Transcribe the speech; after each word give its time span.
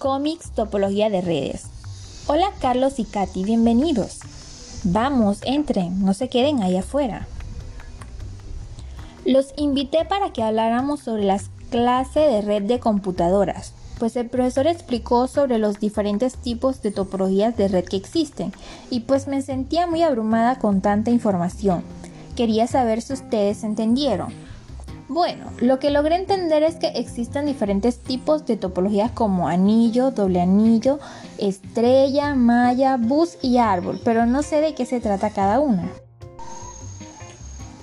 Cómics 0.00 0.52
Topología 0.52 1.10
de 1.10 1.20
Redes. 1.20 1.66
Hola 2.26 2.46
Carlos 2.58 2.98
y 2.98 3.04
Katy, 3.04 3.44
bienvenidos. 3.44 4.20
Vamos, 4.82 5.40
entren, 5.42 6.02
no 6.02 6.14
se 6.14 6.30
queden 6.30 6.62
ahí 6.62 6.78
afuera. 6.78 7.26
Los 9.26 9.52
invité 9.58 10.06
para 10.06 10.32
que 10.32 10.42
habláramos 10.42 11.00
sobre 11.00 11.24
las 11.24 11.50
clases 11.68 12.32
de 12.32 12.40
red 12.40 12.62
de 12.62 12.80
computadoras, 12.80 13.74
pues 13.98 14.16
el 14.16 14.30
profesor 14.30 14.66
explicó 14.66 15.26
sobre 15.26 15.58
los 15.58 15.80
diferentes 15.80 16.38
tipos 16.38 16.80
de 16.80 16.92
topologías 16.92 17.54
de 17.58 17.68
red 17.68 17.84
que 17.84 17.98
existen 17.98 18.54
y 18.88 19.00
pues 19.00 19.28
me 19.28 19.42
sentía 19.42 19.86
muy 19.86 20.02
abrumada 20.02 20.58
con 20.58 20.80
tanta 20.80 21.10
información. 21.10 21.84
Quería 22.36 22.66
saber 22.66 23.02
si 23.02 23.12
ustedes 23.12 23.64
entendieron. 23.64 24.32
Bueno, 25.10 25.50
lo 25.60 25.80
que 25.80 25.90
logré 25.90 26.14
entender 26.14 26.62
es 26.62 26.76
que 26.76 26.86
existen 26.86 27.44
diferentes 27.44 27.98
tipos 27.98 28.46
de 28.46 28.56
topologías 28.56 29.10
como 29.10 29.48
anillo, 29.48 30.12
doble 30.12 30.40
anillo, 30.40 31.00
estrella, 31.36 32.36
malla, 32.36 32.96
bus 32.96 33.36
y 33.42 33.58
árbol, 33.58 34.00
pero 34.04 34.24
no 34.24 34.44
sé 34.44 34.60
de 34.60 34.72
qué 34.76 34.86
se 34.86 35.00
trata 35.00 35.30
cada 35.30 35.58
una. 35.58 35.90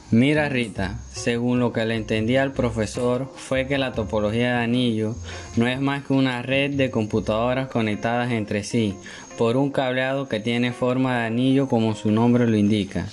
Mira 0.10 0.48
Rita, 0.48 1.00
según 1.12 1.60
lo 1.60 1.74
que 1.74 1.84
le 1.84 1.98
entendí 1.98 2.38
al 2.38 2.54
profesor 2.54 3.30
fue 3.36 3.68
que 3.68 3.78
la 3.78 3.92
topología 3.92 4.56
de 4.56 4.64
anillo 4.64 5.14
no 5.58 5.68
es 5.68 5.82
más 5.82 6.06
que 6.06 6.14
una 6.14 6.42
red 6.44 6.76
de 6.76 6.92
computadoras 6.92 7.68
conectadas 7.68 8.32
entre 8.32 8.64
sí 8.64 8.96
por 9.38 9.58
un 9.58 9.70
cableado 9.70 10.30
que 10.30 10.40
tiene 10.40 10.72
forma 10.72 11.20
de 11.20 11.26
anillo 11.26 11.68
como 11.68 11.94
su 11.94 12.10
nombre 12.10 12.48
lo 12.48 12.56
indica 12.56 13.06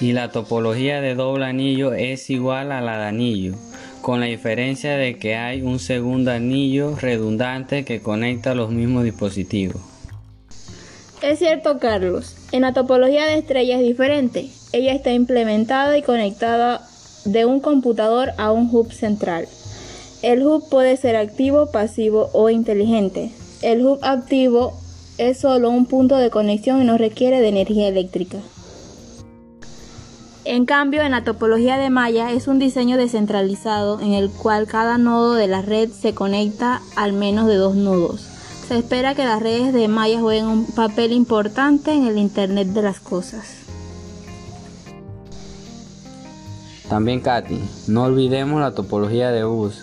y 0.00 0.12
la 0.12 0.30
topología 0.30 1.00
de 1.00 1.14
doble 1.14 1.46
anillo 1.46 1.94
es 1.94 2.28
igual 2.30 2.72
a 2.72 2.80
la 2.80 2.98
de 2.98 3.06
anillo, 3.06 3.54
con 4.02 4.20
la 4.20 4.26
diferencia 4.26 4.96
de 4.96 5.18
que 5.18 5.36
hay 5.36 5.62
un 5.62 5.78
segundo 5.78 6.30
anillo 6.30 6.96
redundante 6.96 7.84
que 7.84 8.00
conecta 8.00 8.54
los 8.54 8.70
mismos 8.70 9.04
dispositivos. 9.04 9.80
Es 11.22 11.38
cierto, 11.38 11.78
Carlos. 11.78 12.36
En 12.52 12.62
la 12.62 12.72
topología 12.72 13.24
de 13.24 13.38
estrella 13.38 13.78
es 13.78 13.82
diferente. 13.82 14.48
Ella 14.72 14.92
está 14.92 15.12
implementada 15.12 15.96
y 15.96 16.02
conectada 16.02 16.86
de 17.24 17.46
un 17.46 17.60
computador 17.60 18.32
a 18.36 18.52
un 18.52 18.68
hub 18.70 18.92
central. 18.92 19.48
El 20.22 20.46
hub 20.46 20.68
puede 20.68 20.96
ser 20.96 21.16
activo, 21.16 21.70
pasivo 21.70 22.30
o 22.32 22.50
inteligente. 22.50 23.30
El 23.62 23.84
hub 23.84 23.98
activo 24.02 24.74
es 25.18 25.38
solo 25.38 25.70
un 25.70 25.86
punto 25.86 26.16
de 26.16 26.30
conexión 26.30 26.82
y 26.82 26.84
no 26.84 26.98
requiere 26.98 27.40
de 27.40 27.48
energía 27.48 27.88
eléctrica. 27.88 28.38
En 30.48 30.64
cambio, 30.64 31.02
en 31.02 31.10
la 31.10 31.24
topología 31.24 31.76
de 31.76 31.90
malla 31.90 32.30
es 32.30 32.46
un 32.46 32.60
diseño 32.60 32.96
descentralizado 32.96 33.98
en 33.98 34.12
el 34.12 34.30
cual 34.30 34.68
cada 34.68 34.96
nodo 34.96 35.34
de 35.34 35.48
la 35.48 35.60
red 35.60 35.90
se 35.90 36.14
conecta 36.14 36.82
al 36.94 37.12
menos 37.12 37.48
de 37.48 37.56
dos 37.56 37.74
nudos. 37.74 38.20
Se 38.68 38.78
espera 38.78 39.16
que 39.16 39.24
las 39.24 39.42
redes 39.42 39.74
de 39.74 39.88
malla 39.88 40.20
jueguen 40.20 40.46
un 40.46 40.66
papel 40.66 41.10
importante 41.10 41.92
en 41.92 42.06
el 42.06 42.16
Internet 42.16 42.68
de 42.68 42.82
las 42.82 43.00
Cosas. 43.00 43.56
También 46.88 47.22
Katy, 47.22 47.60
no 47.88 48.04
olvidemos 48.04 48.60
la 48.60 48.70
topología 48.70 49.32
de 49.32 49.42
bus, 49.42 49.82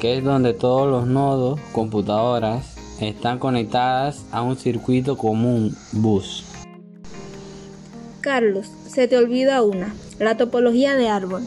que 0.00 0.18
es 0.18 0.24
donde 0.24 0.52
todos 0.52 0.90
los 0.90 1.06
nodos, 1.06 1.60
computadoras, 1.70 2.74
están 2.98 3.38
conectadas 3.38 4.24
a 4.32 4.42
un 4.42 4.56
circuito 4.56 5.16
común 5.16 5.76
bus. 5.92 6.42
Carlos, 8.22 8.70
se 8.88 9.08
te 9.08 9.18
olvida 9.18 9.62
una, 9.62 9.92
la 10.18 10.36
topología 10.36 10.94
de 10.94 11.08
árbol. 11.08 11.42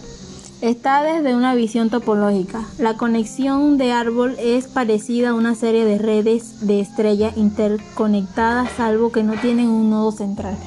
Está 0.61 1.01
desde 1.03 1.35
una 1.35 1.55
visión 1.55 1.89
topológica. 1.89 2.65
La 2.77 2.97
conexión 2.97 3.77
de 3.77 3.91
árbol 3.91 4.35
es 4.39 4.67
parecida 4.67 5.29
a 5.29 5.33
una 5.33 5.55
serie 5.55 5.85
de 5.85 5.97
redes 5.97 6.67
de 6.67 6.81
estrella 6.81 7.31
interconectadas 7.35 8.71
salvo 8.73 9.11
que 9.11 9.23
no 9.23 9.33
tienen 9.33 9.67
un 9.67 9.89
nodo 9.89 10.11
central. 10.11 10.57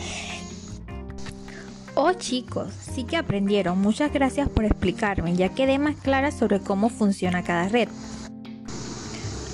Oh 1.95 2.13
chicos, 2.13 2.73
sí 2.95 3.05
que 3.05 3.17
aprendieron. 3.17 3.79
Muchas 3.79 4.13
gracias 4.13 4.49
por 4.49 4.65
explicarme. 4.65 5.37
Ya 5.37 5.51
quedé 5.51 5.79
más 5.79 5.97
clara 5.97 6.31
sobre 6.31 6.61
cómo 6.61 6.89
funciona 6.89 7.43
cada 7.43 7.69
red. 7.69 7.89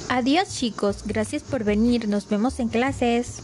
Adiós 0.09 0.49
chicos, 0.55 1.03
gracias 1.05 1.43
por 1.43 1.65
venir. 1.65 2.09
Nos 2.09 2.29
vemos 2.29 2.61
en 2.61 2.69
clases. 2.69 3.43